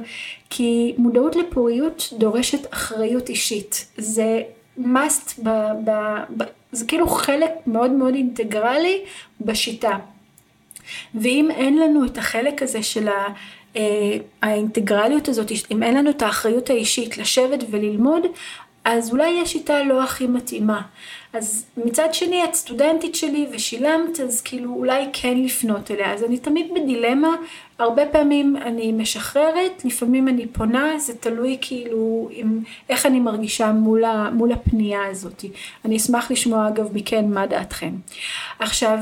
כי 0.51 0.95
מודעות 0.99 1.37
לפוריות 1.37 2.13
דורשת 2.19 2.75
אחריות 2.75 3.29
אישית. 3.29 3.87
זה 3.97 4.43
must, 4.79 5.43
ב, 5.43 5.49
ב, 5.85 5.91
ב, 6.37 6.45
זה 6.73 6.87
כאילו 6.87 7.09
חלק 7.09 7.51
מאוד 7.67 7.91
מאוד 7.91 8.15
אינטגרלי 8.15 9.01
בשיטה. 9.41 9.99
ואם 11.15 11.51
אין 11.51 11.79
לנו 11.79 12.07
את 12.07 12.19
החלק 12.19 12.63
הזה 12.63 12.83
של 12.83 13.09
ה... 13.09 13.27
אה, 13.77 14.17
האינטגרליות 14.43 15.29
הזאת, 15.29 15.53
אם 15.71 15.83
אין 15.83 15.95
לנו 15.95 16.11
את 16.11 16.23
האחריות 16.23 16.71
האישית 16.71 17.19
לשבת 17.19 17.65
וללמוד, 17.71 18.23
אז 18.85 19.11
אולי 19.11 19.41
השיטה 19.41 19.83
לא 19.83 20.03
הכי 20.03 20.27
מתאימה. 20.27 20.83
אז 21.33 21.67
מצד 21.77 22.15
שני 22.15 22.45
את 22.45 22.55
סטודנטית 22.55 23.15
שלי 23.15 23.47
ושילמת, 23.53 24.21
אז 24.21 24.41
כאילו 24.41 24.75
אולי 24.75 25.09
כן 25.13 25.39
לפנות 25.39 25.91
אליה. 25.91 26.15
אז 26.15 26.25
אני 26.25 26.39
תמיד 26.39 26.67
בדילמה, 26.75 27.29
הרבה 27.79 28.07
פעמים 28.07 28.57
אני 28.57 28.93
משחררת, 28.93 29.85
לפעמים 29.85 30.29
אני 30.29 30.47
פונה, 30.47 30.99
זה 30.99 31.15
תלוי 31.17 31.59
כאילו 31.61 32.29
עם, 32.33 32.63
איך 32.89 33.07
אני 33.07 33.21
מרגישה 33.21 33.73
מול, 33.73 34.05
ה, 34.05 34.31
מול 34.31 34.53
הפנייה 34.53 35.07
הזאת. 35.07 35.45
אני 35.85 35.97
אשמח 35.97 36.31
לשמוע 36.31 36.69
אגב 36.69 36.97
מכן 36.97 37.31
מה 37.31 37.47
דעתכם. 37.47 37.93
עכשיו, 38.59 38.99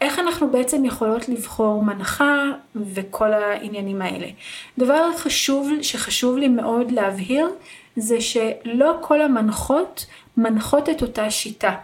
איך 0.00 0.18
אנחנו 0.18 0.50
בעצם 0.50 0.84
יכולות 0.84 1.28
לבחור 1.28 1.82
מנחה 1.82 2.42
וכל 2.76 3.32
העניינים 3.32 4.02
האלה. 4.02 4.26
דבר 4.78 5.16
חשוב, 5.16 5.70
שחשוב 5.82 6.36
לי 6.36 6.48
מאוד 6.48 6.90
להבהיר, 6.90 7.48
זה 7.96 8.20
שלא 8.20 8.96
כל 9.00 9.22
המנחות 9.22 10.06
מנחות 10.36 10.88
את 10.88 11.02
אותה 11.02 11.30
שיטה. 11.30 11.74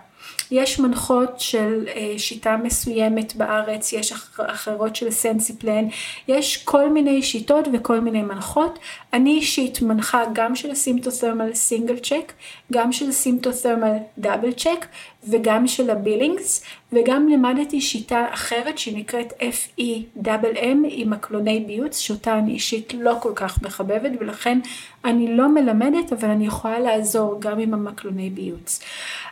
יש 0.51 0.81
מנחות 0.81 1.41
של 1.41 1.85
אה, 1.89 2.15
שיטה 2.19 2.57
מסוימת 2.57 3.37
בארץ, 3.37 3.93
יש 3.93 4.13
אחרות 4.37 4.97
של 4.97 5.11
סנסיפלן, 5.11 5.85
יש 6.29 6.65
כל 6.65 6.91
מיני 6.91 7.23
שיטות 7.23 7.69
וכל 7.73 8.01
מיני 8.01 8.23
מנחות. 8.23 8.79
אני 9.13 9.31
אישית 9.31 9.83
מנחה 9.83 10.23
גם 10.33 10.57
של 10.57 10.75
symptothermal 10.75 11.55
single 11.55 11.99
check, 11.99 12.33
גם 12.73 12.93
של 12.93 13.13
symptothermal 13.13 13.97
double 14.19 14.53
check 14.53 14.87
וגם 15.29 15.67
של 15.67 15.91
ה 15.91 15.98
Billings, 15.98 16.65
וגם 16.93 17.29
לימדתי 17.29 17.81
שיטה 17.81 18.27
אחרת 18.31 18.79
שנקראת 18.79 19.33
FEMM 19.33 20.87
עם 20.89 21.11
מקלוני 21.11 21.61
ביוץ, 21.61 21.99
שאותה 21.99 22.39
אני 22.39 22.53
אישית 22.53 22.95
לא 22.95 23.17
כל 23.21 23.33
כך 23.35 23.63
מחבבת 23.63 24.11
ולכן 24.21 24.59
אני 25.05 25.37
לא 25.37 25.49
מלמדת 25.49 26.13
אבל 26.13 26.29
אני 26.29 26.47
יכולה 26.47 26.81
לעזור 26.81 27.37
גם 27.41 27.59
עם 27.59 27.75
המקלוני 27.75 28.31
ביוץ. 28.31 28.81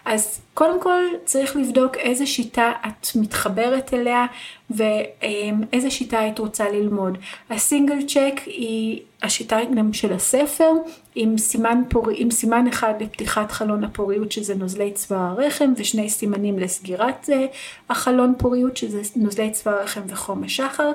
אז 0.05 0.41
קודם 0.55 0.81
כל 0.83 1.03
צריך 1.25 1.57
לבדוק 1.57 1.97
איזה 1.97 2.27
שיטה 2.27 2.73
את 2.87 3.09
מתחברת 3.15 3.95
אליה 3.95 4.27
ואיזה 4.71 5.91
שיטה 5.91 6.19
היית 6.19 6.39
רוצה 6.39 6.71
ללמוד. 6.71 7.19
הסינגל 7.51 8.07
צ'ק 8.07 8.41
היא 8.47 9.01
השיטה 9.23 9.59
גם 9.77 9.93
של 9.93 10.13
הספר 10.13 10.73
עם 11.21 11.39
סימן, 11.39 11.83
פור... 11.89 12.07
עם 12.15 12.31
סימן 12.31 12.67
אחד 12.69 12.95
לפתיחת 13.01 13.53
חלון 13.53 13.85
הפוריות 13.85 14.33
שזה 14.33 14.55
נוזלי 14.55 14.93
צבא 14.93 15.17
הרחם 15.17 15.73
ושני 15.77 16.11
סימנים 16.11 16.59
לסגירת 16.59 17.31
אה, 17.33 17.47
החלון 17.91 18.35
פוריות 18.39 18.77
שזה 18.77 19.01
נוזלי 19.17 19.51
צבא 19.51 19.73
הרחם 19.73 20.01
וחום 20.07 20.45
השחר. 20.45 20.93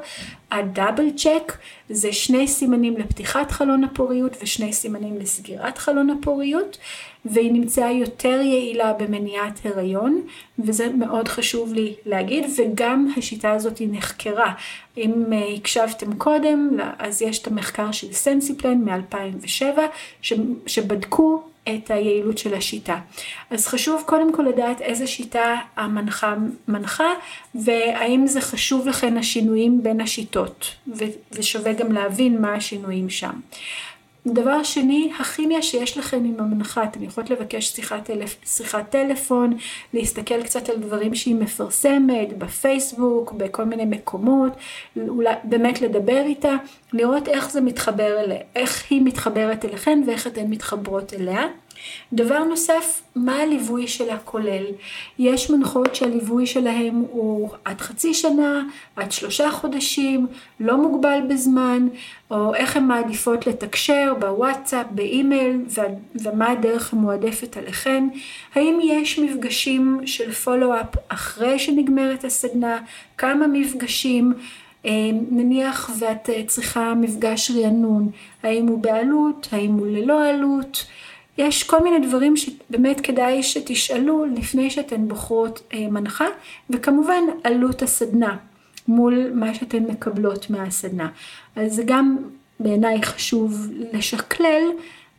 הדאבל 0.54 1.10
צ'ק 1.16 1.58
זה 1.90 2.14
שני 2.14 2.48
סימנים 2.48 2.98
לפתיחת 2.98 3.52
חלון 3.52 3.84
הפוריות 3.84 4.38
ושני 4.44 4.74
סימנים 4.74 5.18
לסגירת 5.18 5.78
חלון 5.78 6.10
הפוריות. 6.10 6.78
והיא 7.26 7.52
נמצאה 7.52 7.92
יותר 7.92 8.42
יעילה 8.42 8.94
במניעת 8.94 9.60
הריון, 9.66 10.22
וזה 10.60 10.90
מאוד 10.90 11.28
חשוב 11.28 11.74
לי 11.74 11.96
להגיד, 12.06 12.46
וגם 12.58 13.08
השיטה 13.18 13.52
הזאת 13.52 13.78
היא 13.78 13.88
נחקרה. 13.92 14.54
אם 14.98 15.34
אה, 15.34 15.54
הקשבתם 15.58 16.16
קודם, 16.16 16.78
אז 17.00 17.22
יש 17.22 17.40
את 17.40 17.48
המחקר 17.48 17.92
של 17.92 18.14
סנסיפלן 18.14 18.90
מ-2007, 18.90 19.80
שבדקו 20.68 21.44
את 21.70 21.92
היעילות 21.92 22.38
של 22.38 22.54
השיטה. 22.54 23.00
אז 23.50 23.68
חשוב 23.68 24.04
קודם 24.06 24.34
כל 24.34 24.42
לדעת 24.44 24.82
איזה 24.82 25.08
שיטה 25.08 25.56
המנחה 25.76 26.36
מנחה 26.68 27.08
והאם 27.56 28.28
זה 28.28 28.42
חשוב 28.42 28.88
לכן 28.88 29.18
השינויים 29.18 29.84
בין 29.84 30.02
השיטות 30.02 30.76
ושווה 31.32 31.74
גם 31.74 31.92
להבין 31.92 32.42
מה 32.42 32.54
השינויים 32.54 33.10
שם. 33.10 33.34
דבר 34.28 34.64
שני, 34.64 35.12
הכימיה 35.20 35.62
שיש 35.62 35.98
לכם 35.98 36.18
עם 36.18 36.36
המנחה, 36.40 36.84
אתם 36.84 37.04
יכולות 37.04 37.30
לבקש 37.30 37.68
שיחת, 37.68 38.06
טלפ... 38.06 38.36
שיחת 38.46 38.90
טלפון, 38.90 39.58
להסתכל 39.94 40.44
קצת 40.44 40.70
על 40.70 40.76
דברים 40.78 41.16
שהיא 41.16 41.36
מפרסמת, 41.36 42.38
בפייסבוק, 42.38 43.32
בכל 43.32 43.64
מיני 43.64 43.86
מקומות, 43.86 44.54
אולי 45.08 45.34
באמת 45.44 45.82
לדבר 45.82 46.22
איתה, 46.26 46.56
לראות 46.94 47.28
איך 47.28 47.52
זה 47.52 47.62
מתחבר 47.62 48.20
אליה, 48.20 48.40
איך 48.56 48.84
היא 48.90 49.02
מתחברת 49.02 49.66
אליכן 49.66 50.04
ואיך 50.08 50.28
אתן 50.28 50.46
מתחברות 50.48 51.14
אליה. 51.14 51.48
דבר 52.14 52.44
נוסף, 52.44 53.02
מה 53.16 53.36
הליווי 53.36 53.88
שלה 53.88 54.18
כולל? 54.18 54.64
יש 55.20 55.50
מנחות 55.50 55.96
שהליווי 55.96 56.46
שלהם 56.46 57.04
הוא 57.12 57.50
עד 57.66 57.82
חצי 57.82 58.14
שנה, 58.14 58.64
עד 58.96 59.12
שלושה 59.12 59.52
חודשים, 59.52 60.28
לא 60.60 60.78
מוגבל 60.78 61.20
בזמן, 61.30 61.88
או 62.32 62.56
איך 62.56 62.78
הן 62.78 62.84
מעדיפות 62.84 63.48
לתקשר 63.48 64.14
בוואטסאפ, 64.20 64.86
באימייל, 64.92 65.58
ומה 66.16 66.52
הדרך 66.52 66.94
המועדפת 66.94 67.58
עליכן. 67.58 68.08
האם 68.56 68.80
יש 68.84 69.20
מפגשים 69.20 70.02
של 70.06 70.32
פולו-אפ 70.32 70.96
אחרי 71.08 71.60
שנגמרת 71.60 72.24
הסדנה? 72.24 72.78
כמה 73.18 73.48
מפגשים? 73.48 74.34
אה, 74.86 74.92
נניח 75.32 75.92
ואת 76.00 76.30
צריכה 76.48 76.94
מפגש 76.94 77.52
רענון, 77.52 78.10
האם 78.44 78.68
הוא 78.68 78.80
בעלות, 78.80 79.48
האם 79.52 79.72
הוא 79.72 79.88
ללא 79.88 80.30
עלות? 80.30 80.86
יש 81.38 81.64
כל 81.64 81.84
מיני 81.84 82.08
דברים 82.08 82.38
שבאמת 82.38 83.02
כדאי 83.02 83.44
שתשאלו 83.44 84.26
לפני 84.26 84.70
שאתן 84.70 85.08
בוחרות 85.08 85.62
אה, 85.74 85.88
מנחה, 85.88 86.26
וכמובן 86.70 87.24
עלות 87.44 87.82
הסדנה 87.82 88.38
מול 88.88 89.32
מה 89.34 89.54
שאתן 89.54 89.84
מקבלות 89.84 90.50
מהסדנה. 90.50 91.10
אז 91.56 91.74
זה 91.74 91.84
גם 91.86 92.18
בעיניי 92.60 93.04
חשוב 93.04 93.68
לשקלל, 93.94 94.64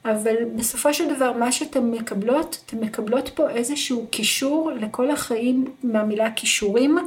אבל 0.05 0.35
בסופו 0.57 0.95
של 0.95 1.15
דבר 1.15 1.33
מה 1.33 1.53
שאתן 1.53 1.91
מקבלות, 1.91 2.63
אתן 2.67 2.79
מקבלות 2.81 3.29
פה 3.29 3.51
איזשהו 3.51 4.07
קישור 4.11 4.71
לכל 4.81 5.11
החיים, 5.11 5.65
מהמילה 5.83 6.31
כישורים, 6.31 6.99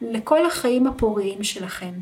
לכל 0.00 0.46
החיים 0.46 0.86
הפוריים 0.86 1.44
שלכם. 1.44 1.92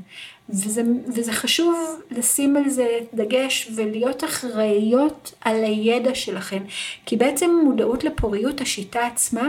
וזה, 0.48 0.82
וזה 1.06 1.32
חשוב 1.32 2.00
לשים 2.10 2.56
על 2.56 2.68
זה 2.68 2.98
דגש 3.14 3.70
ולהיות 3.74 4.24
אחראיות 4.24 5.34
על 5.40 5.64
הידע 5.64 6.14
שלכם. 6.14 6.62
כי 7.06 7.16
בעצם 7.16 7.50
מודעות 7.64 8.04
לפוריות, 8.04 8.60
השיטה 8.60 9.06
עצמה, 9.06 9.48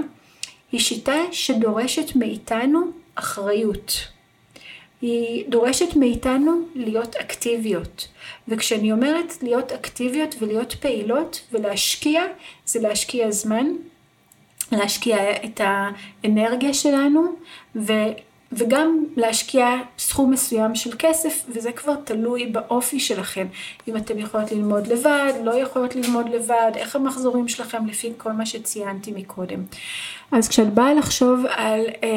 היא 0.72 0.80
שיטה 0.80 1.16
שדורשת 1.32 2.16
מאיתנו 2.16 2.82
אחריות. 3.16 4.08
היא 5.02 5.46
דורשת 5.50 5.96
מאיתנו 5.96 6.62
להיות 6.76 7.16
אקטיביות. 7.16 8.08
וכשאני 8.48 8.92
אומרת 8.92 9.34
להיות 9.44 9.72
אקטיביות 9.72 10.36
ולהיות 10.40 10.74
פעילות 10.74 11.42
ולהשקיע, 11.52 12.24
זה 12.66 12.80
להשקיע 12.80 13.32
זמן, 13.32 13.66
להשקיע 14.72 15.18
את 15.46 15.62
האנרגיה 15.64 16.74
שלנו, 16.74 17.36
ו... 17.76 17.94
וגם 18.54 19.04
להשקיע 19.18 19.68
סכום 19.98 20.32
מסוים 20.32 20.76
של 20.76 20.90
כסף, 21.00 21.46
וזה 21.50 21.72
כבר 21.72 21.96
תלוי 21.96 22.46
באופי 22.46 23.00
שלכם. 23.00 23.48
אם 23.88 23.98
אתם 23.98 24.20
יכולות 24.20 24.52
ללמוד 24.52 24.88
לבד, 24.88 25.34
לא 25.44 25.52
יכולות 25.52 25.96
ללמוד 25.96 26.30
לבד, 26.30 26.72
איך 26.76 26.96
המחזורים 26.96 27.48
שלכם 27.48 27.86
לפי 27.88 28.12
כל 28.18 28.32
מה 28.32 28.46
שציינתי 28.46 29.12
מקודם. 29.16 29.64
אז 30.32 30.48
כשאת 30.48 30.74
באה 30.74 30.94
לחשוב 30.94 31.46
על 31.50 31.82
אה, 32.04 32.10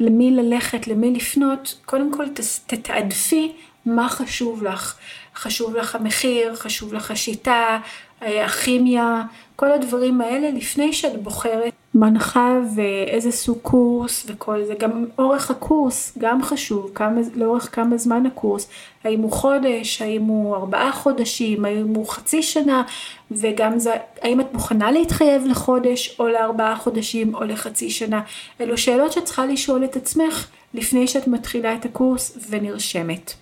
למי 0.00 0.30
ללכת, 0.30 0.86
למי 0.86 1.10
לפנות, 1.10 1.80
קודם 1.84 2.12
כל 2.12 2.24
תתעדפי 2.66 3.52
מה 3.86 4.08
חשוב 4.08 4.62
לך. 4.62 4.94
חשוב 5.34 5.76
לך 5.76 5.94
המחיר, 5.94 6.56
חשוב 6.56 6.94
לך 6.94 7.10
השיטה, 7.10 7.78
הכימיה, 8.20 9.22
כל 9.56 9.72
הדברים 9.72 10.20
האלה 10.20 10.50
לפני 10.50 10.92
שאת 10.92 11.22
בוחרת 11.22 11.72
מנחה 11.94 12.58
ואיזה 12.74 13.32
סוג 13.32 13.58
קורס 13.62 14.24
וכל 14.28 14.64
זה. 14.64 14.74
גם 14.78 15.04
אורך 15.18 15.50
הקורס 15.50 16.18
גם 16.18 16.42
חשוב, 16.42 16.90
כמה, 16.94 17.20
לאורך 17.34 17.74
כמה 17.74 17.96
זמן 17.96 18.26
הקורס, 18.26 18.68
האם 19.04 19.20
הוא 19.20 19.32
חודש, 19.32 20.02
האם 20.02 20.22
הוא 20.22 20.56
ארבעה 20.56 20.92
חודשים, 20.92 21.64
האם 21.64 21.94
הוא 21.94 22.08
חצי 22.08 22.42
שנה, 22.42 22.82
וגם 23.30 23.78
זה, 23.78 23.94
האם 24.22 24.40
את 24.40 24.54
מוכנה 24.54 24.90
להתחייב 24.90 25.46
לחודש 25.46 26.16
או 26.18 26.28
לארבעה 26.28 26.76
חודשים 26.76 27.34
או 27.34 27.44
לחצי 27.44 27.90
שנה. 27.90 28.20
אלו 28.60 28.78
שאלות 28.78 29.12
שאת 29.12 29.24
צריכה 29.24 29.46
לשאול 29.46 29.84
את 29.84 29.96
עצמך 29.96 30.46
לפני 30.74 31.06
שאת 31.06 31.28
מתחילה 31.28 31.74
את 31.74 31.84
הקורס 31.84 32.38
ונרשמת. 32.50 33.34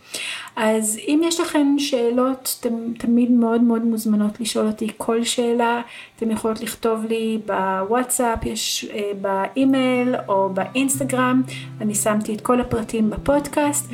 אז 0.56 0.98
אם 1.08 1.20
יש 1.24 1.40
לכם 1.40 1.66
שאלות, 1.78 2.56
אתם 2.60 2.92
תמיד 2.98 3.30
מאוד 3.30 3.62
מאוד 3.62 3.82
מוזמנות 3.82 4.40
לשאול 4.40 4.66
אותי 4.66 4.88
כל 4.96 5.24
שאלה. 5.24 5.80
אתם 6.16 6.30
יכולות 6.30 6.60
לכתוב 6.60 7.04
לי 7.04 7.38
בוואטסאפ, 7.46 8.46
יש 8.46 8.84
אה, 8.94 9.10
באימייל 9.20 10.14
או 10.28 10.50
באינסטגרם. 10.54 11.42
אני 11.80 11.94
שמתי 11.94 12.34
את 12.34 12.40
כל 12.40 12.60
הפרטים 12.60 13.10
בפודקאסט, 13.10 13.90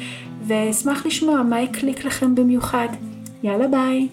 ואשמח 0.47 1.07
לשמוע 1.07 1.43
מה 1.43 1.61
יקליק 1.61 2.05
לכם 2.05 2.35
במיוחד. 2.35 2.89
יאללה 3.43 3.69
ביי. 3.69 4.09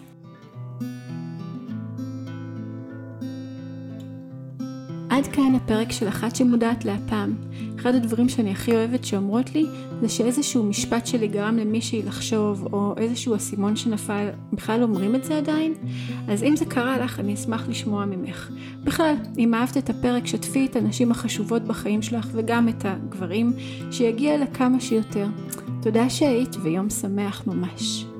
עד 5.09 5.27
כאן 5.27 5.55
הפרק 5.55 5.91
של 5.91 6.07
אחת 6.07 6.35
שמודעת 6.35 6.85
להפעם. 6.85 7.35
אחד 7.81 7.95
הדברים 7.95 8.29
שאני 8.29 8.51
הכי 8.51 8.71
אוהבת 8.71 9.05
שאומרות 9.05 9.55
לי, 9.55 9.65
זה 10.01 10.09
שאיזשהו 10.09 10.63
משפט 10.63 11.07
שלי 11.07 11.27
גרם 11.27 11.57
למישהי 11.57 12.01
לחשוב, 12.03 12.67
או 12.73 12.93
איזשהו 12.97 13.35
אסימון 13.35 13.75
שנפל, 13.75 14.27
בכלל 14.53 14.83
אומרים 14.83 15.15
את 15.15 15.23
זה 15.23 15.37
עדיין? 15.37 15.73
אז 16.27 16.43
אם 16.43 16.55
זה 16.55 16.65
קרה 16.65 16.97
לך, 16.97 17.19
אני 17.19 17.33
אשמח 17.33 17.67
לשמוע 17.69 18.05
ממך. 18.05 18.51
בכלל, 18.83 19.15
אם 19.37 19.53
אהבת 19.53 19.77
את 19.77 19.89
הפרק, 19.89 20.27
שתפי 20.27 20.65
את 20.65 20.75
הנשים 20.75 21.11
החשובות 21.11 21.63
בחיים 21.63 22.01
שלך, 22.01 22.27
וגם 22.33 22.69
את 22.69 22.85
הגברים, 22.85 23.53
שיגיע 23.91 24.37
לכמה 24.37 24.79
שיותר. 24.79 25.27
תודה 25.81 26.09
שהיית, 26.09 26.55
ויום 26.63 26.89
שמח 26.89 27.47
ממש. 27.47 28.10